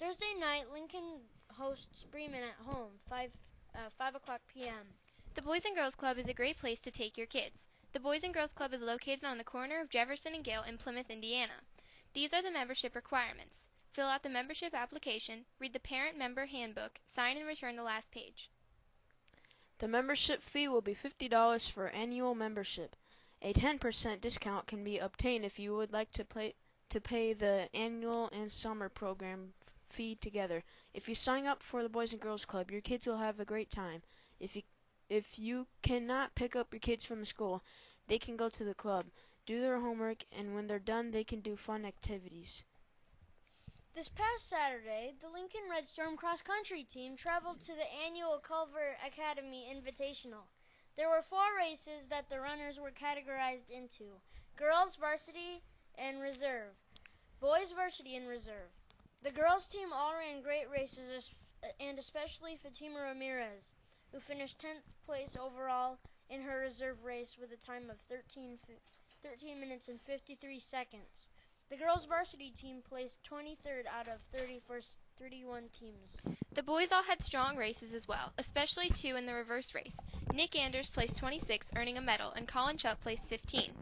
Thursday 0.00 0.34
night, 0.40 0.64
Lincoln 0.72 1.20
hosts 1.52 2.02
Bremen 2.10 2.42
at 2.42 2.66
home 2.66 2.90
5 3.08 3.30
uh, 3.76 3.78
5 3.96 4.14
o'clock 4.16 4.40
p.m. 4.52 4.84
The 5.34 5.42
Boys 5.42 5.64
and 5.64 5.76
Girls 5.76 5.94
Club 5.94 6.18
is 6.18 6.28
a 6.28 6.34
great 6.34 6.58
place 6.58 6.80
to 6.80 6.90
take 6.90 7.16
your 7.16 7.28
kids. 7.28 7.68
The 7.92 8.00
Boys 8.00 8.24
and 8.24 8.34
Girls 8.34 8.52
Club 8.52 8.74
is 8.74 8.82
located 8.82 9.24
on 9.24 9.38
the 9.38 9.44
corner 9.44 9.80
of 9.80 9.90
Jefferson 9.90 10.34
and 10.34 10.42
Gale 10.42 10.64
in 10.64 10.76
Plymouth, 10.76 11.08
Indiana. 11.08 11.54
These 12.14 12.34
are 12.34 12.42
the 12.42 12.50
membership 12.50 12.96
requirements. 12.96 13.68
Fill 13.92 14.08
out 14.08 14.24
the 14.24 14.28
membership 14.28 14.74
application, 14.74 15.44
read 15.60 15.72
the 15.72 15.78
parent 15.78 16.18
member 16.18 16.46
handbook, 16.46 16.98
sign 17.06 17.36
and 17.36 17.46
return 17.46 17.76
the 17.76 17.84
last 17.84 18.10
page. 18.10 18.50
The 19.84 19.88
membership 19.88 20.40
fee 20.40 20.68
will 20.68 20.80
be 20.80 20.94
$50 20.94 21.70
for 21.70 21.90
annual 21.90 22.34
membership. 22.34 22.96
A 23.42 23.52
10% 23.52 24.18
discount 24.22 24.66
can 24.66 24.82
be 24.82 24.96
obtained 24.96 25.44
if 25.44 25.58
you 25.58 25.76
would 25.76 25.92
like 25.92 26.10
to 26.12 26.24
pay 26.24 27.32
the 27.34 27.68
annual 27.74 28.30
and 28.32 28.50
summer 28.50 28.88
program 28.88 29.52
fee 29.90 30.14
together. 30.14 30.64
If 30.94 31.10
you 31.10 31.14
sign 31.14 31.44
up 31.44 31.62
for 31.62 31.82
the 31.82 31.90
Boys 31.90 32.12
and 32.12 32.22
Girls 32.22 32.46
Club, 32.46 32.70
your 32.70 32.80
kids 32.80 33.06
will 33.06 33.18
have 33.18 33.40
a 33.40 33.44
great 33.44 33.68
time. 33.68 34.00
If 34.40 34.56
you 34.56 34.62
if 35.10 35.38
you 35.38 35.66
cannot 35.82 36.34
pick 36.34 36.56
up 36.56 36.72
your 36.72 36.80
kids 36.80 37.04
from 37.04 37.22
school, 37.26 37.62
they 38.06 38.18
can 38.18 38.38
go 38.38 38.48
to 38.48 38.64
the 38.64 38.72
club, 38.72 39.04
do 39.44 39.60
their 39.60 39.78
homework, 39.78 40.24
and 40.32 40.54
when 40.54 40.66
they're 40.66 40.78
done, 40.78 41.10
they 41.10 41.24
can 41.24 41.40
do 41.40 41.56
fun 41.56 41.84
activities. 41.84 42.64
This 43.94 44.08
past 44.08 44.48
Saturday, 44.48 45.14
the 45.20 45.28
Lincoln 45.28 45.70
Red 45.70 45.84
Storm 45.84 46.16
cross 46.16 46.42
country 46.42 46.82
team 46.82 47.16
traveled 47.16 47.60
to 47.60 47.74
the 47.74 47.92
annual 48.04 48.40
Culver 48.40 48.96
Academy 49.06 49.72
Invitational. 49.72 50.48
There 50.96 51.08
were 51.08 51.22
four 51.22 51.56
races 51.56 52.08
that 52.08 52.28
the 52.28 52.40
runners 52.40 52.80
were 52.80 52.90
categorized 52.90 53.70
into 53.70 54.20
girls 54.56 54.96
varsity 54.96 55.62
and 55.96 56.20
reserve, 56.20 56.74
boys 57.38 57.70
varsity 57.70 58.16
and 58.16 58.26
reserve. 58.26 58.68
The 59.22 59.30
girls 59.30 59.68
team 59.68 59.92
all 59.92 60.12
ran 60.12 60.42
great 60.42 60.68
races 60.70 61.32
and 61.78 61.96
especially 61.96 62.56
Fatima 62.56 63.00
Ramirez, 63.00 63.74
who 64.10 64.18
finished 64.18 64.58
10th 64.58 64.82
place 65.06 65.36
overall 65.36 66.00
in 66.30 66.42
her 66.42 66.58
reserve 66.58 67.04
race 67.04 67.38
with 67.38 67.52
a 67.52 67.64
time 67.64 67.88
of 67.90 68.00
13, 68.08 68.58
13 69.22 69.60
minutes 69.60 69.88
and 69.88 70.00
53 70.00 70.58
seconds. 70.58 71.28
The 71.70 71.76
girls 71.76 72.04
varsity 72.04 72.50
team 72.50 72.82
placed 72.82 73.22
23rd 73.24 73.86
out 73.86 74.06
of 74.06 74.20
31st 74.32 74.96
31 75.18 75.68
teams. 75.70 76.20
The 76.52 76.62
boys 76.62 76.92
all 76.92 77.02
had 77.02 77.22
strong 77.22 77.56
races 77.56 77.94
as 77.94 78.06
well, 78.06 78.32
especially 78.36 78.90
two 78.90 79.16
in 79.16 79.26
the 79.26 79.34
reverse 79.34 79.74
race. 79.74 79.98
Nick 80.32 80.56
Anders 80.56 80.90
placed 80.90 81.16
26, 81.18 81.72
earning 81.74 81.96
a 81.96 82.02
medal, 82.02 82.30
and 82.32 82.46
Colin 82.46 82.76
Chupp 82.76 83.00
placed 83.00 83.28
15. 83.28 83.72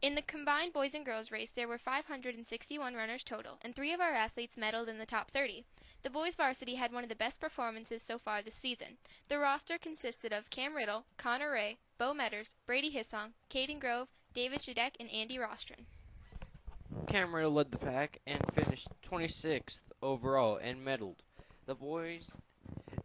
In 0.00 0.14
the 0.14 0.22
combined 0.22 0.72
boys 0.72 0.94
and 0.94 1.04
girls 1.04 1.30
race, 1.30 1.50
there 1.50 1.68
were 1.68 1.78
561 1.78 2.94
runners 2.94 3.22
total, 3.22 3.58
and 3.62 3.76
three 3.76 3.92
of 3.92 4.00
our 4.00 4.12
athletes 4.12 4.56
medaled 4.56 4.88
in 4.88 4.98
the 4.98 5.06
top 5.06 5.30
30. 5.30 5.64
The 6.02 6.10
boys 6.10 6.36
varsity 6.36 6.74
had 6.74 6.92
one 6.92 7.02
of 7.02 7.08
the 7.10 7.14
best 7.14 7.40
performances 7.40 8.02
so 8.02 8.18
far 8.18 8.42
this 8.42 8.54
season. 8.54 8.96
The 9.28 9.38
roster 9.38 9.78
consisted 9.78 10.32
of 10.32 10.50
Cam 10.50 10.74
Riddle, 10.74 11.04
Connor 11.16 11.50
Ray, 11.50 11.76
Bo 11.98 12.12
Metters, 12.12 12.54
Brady 12.66 12.90
Hissong, 12.90 13.32
Caden 13.50 13.78
Grove, 13.78 14.08
David 14.32 14.60
Shadek, 14.60 14.96
and 14.98 15.10
Andy 15.10 15.36
Rostron. 15.36 15.84
Cam 17.06 17.34
Riddle 17.34 17.52
led 17.52 17.70
the 17.70 17.78
pack 17.78 18.20
and 18.26 18.40
finished 18.54 18.88
26th 19.10 19.82
overall 20.02 20.56
and 20.56 20.84
medaled. 20.84 21.18
The 21.66 21.74
boys 21.74 22.28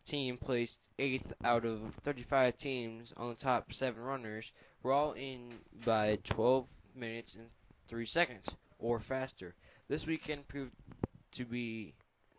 team 0.06 0.38
placed 0.38 0.80
8th 0.98 1.34
out 1.44 1.66
of 1.66 1.94
35 2.04 2.58
teams 2.58 3.14
on 3.18 3.30
the 3.30 3.36
top 3.36 3.74
7 3.74 4.02
runners 4.02 4.52
were 4.84 4.94
all 4.94 5.14
in 5.14 5.54
by 5.86 6.18
12 6.24 6.68
minutes 6.96 7.36
and 7.36 7.50
3 7.88 8.06
seconds 8.06 8.50
or 8.80 9.00
faster. 9.00 9.54
This 9.88 10.08
weekend 10.08 10.48
proved 10.48 10.74
to 11.34 11.46
be 11.46 11.94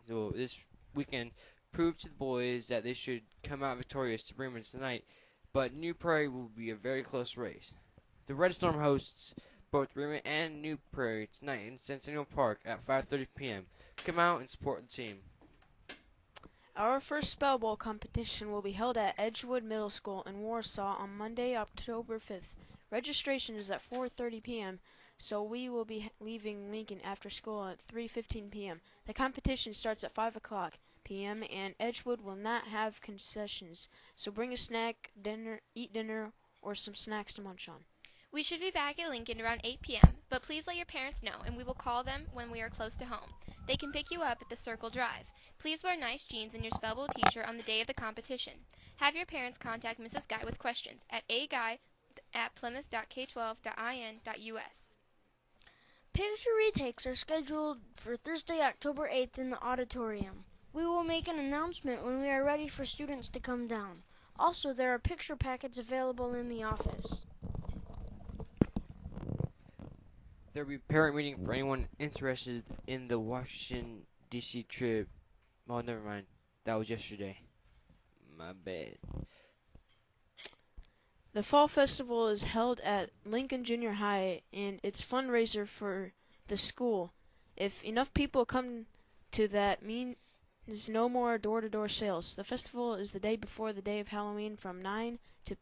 well, 0.09 0.31
this 0.31 0.57
weekend 0.95 1.31
proved 1.71 2.01
to 2.01 2.09
the 2.09 2.15
boys 2.15 2.67
that 2.67 2.83
they 2.83 2.93
should 2.93 3.21
come 3.43 3.63
out 3.63 3.77
victorious 3.77 4.23
to 4.25 4.35
Bremen 4.35 4.63
tonight, 4.63 5.05
but 5.53 5.73
New 5.73 5.93
Prairie 5.93 6.27
will 6.27 6.49
be 6.57 6.71
a 6.71 6.75
very 6.75 7.03
close 7.03 7.37
race. 7.37 7.73
The 8.27 8.35
Red 8.35 8.53
Storm 8.53 8.75
hosts 8.75 9.35
both 9.71 9.93
Bremen 9.93 10.19
and 10.25 10.61
New 10.61 10.77
Prairie 10.91 11.27
tonight 11.27 11.65
in 11.65 11.77
Centennial 11.77 12.25
Park 12.25 12.59
at 12.65 12.85
5:30 12.85 13.27
p.m. 13.35 13.65
Come 14.03 14.19
out 14.19 14.41
and 14.41 14.49
support 14.49 14.81
the 14.81 14.93
team. 14.93 15.21
Our 16.75 16.99
first 16.99 17.31
Spell 17.31 17.57
Bowl 17.57 17.77
competition 17.77 18.51
will 18.51 18.61
be 18.61 18.73
held 18.73 18.97
at 18.97 19.15
Edgewood 19.17 19.63
Middle 19.63 19.89
School 19.89 20.23
in 20.23 20.41
Warsaw 20.41 20.97
on 20.97 21.15
Monday, 21.15 21.55
October 21.55 22.19
5th. 22.19 22.57
Registration 22.89 23.55
is 23.55 23.71
at 23.71 23.81
4:30 23.89 24.43
p.m., 24.43 24.79
so 25.15 25.41
we 25.41 25.69
will 25.69 25.85
be 25.85 26.11
leaving 26.19 26.69
Lincoln 26.69 26.99
after 27.05 27.29
school 27.29 27.65
at 27.65 27.87
3:15 27.87 28.51
p.m. 28.51 28.81
The 29.05 29.13
competition 29.13 29.71
starts 29.71 30.03
at 30.03 30.11
5 30.11 30.35
o'clock 30.35 30.77
p.m. 31.05 31.45
and 31.49 31.75
Edgewood 31.79 32.19
will 32.19 32.35
not 32.35 32.67
have 32.67 32.99
concessions, 32.99 33.87
so 34.15 34.31
bring 34.31 34.51
a 34.51 34.57
snack, 34.57 35.11
dinner, 35.21 35.61
eat 35.75 35.93
dinner, 35.93 36.33
or 36.61 36.75
some 36.75 36.93
snacks 36.93 37.35
to 37.35 37.41
munch 37.41 37.69
on. 37.69 37.85
We 38.33 38.43
should 38.43 38.61
be 38.61 38.71
back 38.71 38.97
at 38.97 39.09
Lincoln 39.09 39.41
around 39.41 39.59
8 39.65 39.81
p.m., 39.81 40.17
but 40.29 40.41
please 40.41 40.65
let 40.65 40.77
your 40.77 40.85
parents 40.85 41.21
know 41.21 41.35
and 41.45 41.57
we 41.57 41.65
will 41.65 41.73
call 41.73 42.01
them 42.01 42.29
when 42.31 42.49
we 42.49 42.61
are 42.61 42.69
close 42.69 42.95
to 42.95 43.05
home. 43.05 43.29
They 43.67 43.75
can 43.75 43.91
pick 43.91 44.09
you 44.09 44.21
up 44.21 44.41
at 44.41 44.47
the 44.47 44.55
Circle 44.55 44.89
Drive. 44.89 45.29
Please 45.59 45.83
wear 45.83 45.97
nice 45.97 46.23
jeans 46.23 46.53
and 46.53 46.63
your 46.63 46.71
Spell 46.71 47.09
t-shirt 47.09 47.45
on 47.45 47.57
the 47.57 47.63
day 47.63 47.81
of 47.81 47.87
the 47.87 47.93
competition. 47.93 48.53
Have 48.95 49.17
your 49.17 49.25
parents 49.25 49.57
contact 49.57 49.99
Mrs. 49.99 50.29
Guy 50.29 50.45
with 50.45 50.59
questions 50.59 51.03
at 51.09 51.27
aguy 51.27 51.77
at 52.33 52.55
plymouth.k12.in.us. 52.55 54.97
Picture 56.13 56.53
retakes 56.57 57.05
are 57.05 57.17
scheduled 57.17 57.81
for 57.97 58.15
Thursday, 58.15 58.61
October 58.61 59.09
8th 59.09 59.39
in 59.39 59.49
the 59.49 59.61
auditorium. 59.61 60.45
We 60.71 60.87
will 60.87 61.03
make 61.03 61.27
an 61.27 61.37
announcement 61.37 62.05
when 62.05 62.21
we 62.21 62.29
are 62.29 62.45
ready 62.45 62.69
for 62.69 62.85
students 62.85 63.27
to 63.27 63.41
come 63.41 63.67
down. 63.67 64.03
Also, 64.39 64.71
there 64.71 64.93
are 64.93 64.99
picture 64.99 65.35
packets 65.35 65.77
available 65.77 66.33
in 66.33 66.47
the 66.47 66.63
office. 66.63 67.25
There 70.53 70.63
will 70.63 70.69
be 70.69 70.75
a 70.75 70.79
parent 70.79 71.15
meeting 71.15 71.45
for 71.45 71.53
anyone 71.53 71.87
interested 71.97 72.63
in 72.85 73.07
the 73.07 73.17
Washington 73.17 74.05
D.C. 74.29 74.63
trip. 74.63 75.07
Oh, 75.69 75.79
never 75.79 76.01
mind. 76.01 76.25
That 76.65 76.75
was 76.75 76.89
yesterday. 76.89 77.39
My 78.37 78.51
bad. 78.51 78.97
The 81.33 81.43
Fall 81.43 81.69
Festival 81.69 82.27
is 82.27 82.43
held 82.43 82.81
at 82.81 83.09
Lincoln 83.23 83.63
Junior 83.63 83.93
High 83.93 84.41
and 84.51 84.81
it's 84.83 85.01
fundraiser 85.05 85.65
for 85.65 86.11
the 86.47 86.57
school. 86.57 87.13
If 87.55 87.85
enough 87.85 88.13
people 88.13 88.45
come 88.45 88.85
to 89.31 89.47
that 89.49 89.81
means 89.83 90.17
no 90.89 91.07
more 91.07 91.37
door-to-door 91.37 91.87
sales. 91.87 92.35
The 92.35 92.43
festival 92.43 92.95
is 92.95 93.11
the 93.11 93.21
day 93.21 93.37
before 93.37 93.71
the 93.71 93.81
day 93.81 94.01
of 94.01 94.09
Halloween 94.09 94.57
from 94.57 94.81
9 94.81 95.17
to 95.45 95.55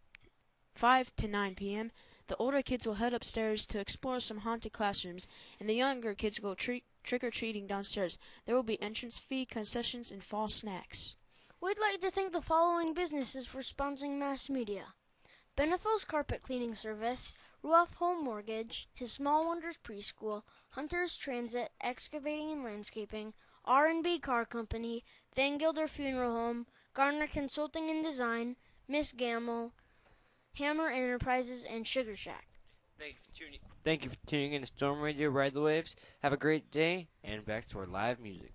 5 0.80 1.14
to 1.18 1.28
9 1.28 1.56
p.m. 1.56 1.92
The 2.28 2.38
older 2.38 2.62
kids 2.62 2.88
will 2.88 2.94
head 2.94 3.14
upstairs 3.14 3.66
to 3.66 3.82
explore 3.82 4.22
some 4.22 4.38
haunted 4.38 4.72
classrooms, 4.72 5.28
and 5.60 5.70
the 5.70 5.74
younger 5.74 6.16
kids 6.16 6.40
will 6.40 6.52
go 6.52 6.82
trick 7.04 7.22
or 7.22 7.32
treating 7.32 7.68
downstairs. 7.68 8.18
There 8.46 8.56
will 8.56 8.64
be 8.64 8.82
entrance 8.82 9.18
fee, 9.18 9.46
concessions, 9.46 10.10
and 10.10 10.24
fall 10.24 10.48
snacks. 10.48 11.18
We'd 11.60 11.78
like 11.80 12.00
to 12.00 12.12
thank 12.12 12.32
the 12.32 12.42
following 12.42 12.94
businesses 12.94 13.46
for 13.46 13.60
sponsoring 13.60 14.20
mass 14.20 14.48
media. 14.48 14.86
Benefil's 15.58 16.06
Carpet 16.06 16.44
Cleaning 16.44 16.76
Service, 16.76 17.34
Ruoff 17.62 17.94
Home 17.96 18.24
Mortgage, 18.24 18.88
His 18.94 19.12
Small 19.12 19.48
Wonders 19.48 19.76
Preschool, 19.84 20.44
Hunter's 20.70 21.18
Transit, 21.18 21.74
Excavating 21.82 22.54
and 22.54 22.64
Landscaping, 22.64 23.34
R&B 23.66 24.20
Car 24.20 24.46
Company, 24.46 25.04
Van 25.36 25.58
Gilder 25.58 25.90
Funeral 25.90 26.32
Home, 26.32 26.66
Garner 26.94 27.28
Consulting 27.28 27.90
and 27.90 28.02
Design, 28.02 28.56
Miss 28.88 29.12
Gamble, 29.12 29.74
Hammer 30.60 30.90
Enterprises, 30.90 31.66
and 31.66 31.88
Sugar 31.88 32.16
Shack. 32.16 32.46
Thank 33.00 33.14
you 33.14 33.20
for 33.32 33.40
tuning. 33.40 33.60
Thank 33.86 34.04
you 34.04 34.10
for 34.10 34.18
tuning 34.28 34.54
in 34.54 34.62
to 34.62 34.68
Storm 34.68 35.00
Radio 35.00 35.30
Ride 35.30 35.54
the 35.54 35.62
Waves. 35.62 35.96
Have 36.22 36.34
a 36.34 36.38
great 36.38 36.70
day, 36.70 37.08
and 37.24 37.46
back 37.46 37.68
to 37.70 37.80
our 37.80 37.88
live 37.88 38.20
music. 38.20 38.52